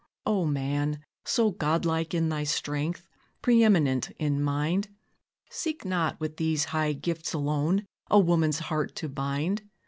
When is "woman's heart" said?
8.19-8.95